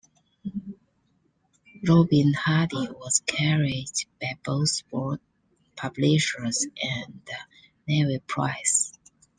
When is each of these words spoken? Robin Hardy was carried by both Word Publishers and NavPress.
Robin 1.87 2.33
Hardy 2.33 2.87
was 2.89 3.21
carried 3.27 3.91
by 4.19 4.33
both 4.43 4.81
Word 4.89 5.19
Publishers 5.75 6.65
and 6.81 7.21
NavPress. 7.87 8.97